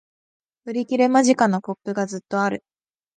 [0.65, 1.47] 売り切れ間近！
[1.47, 2.63] のポップがずっとある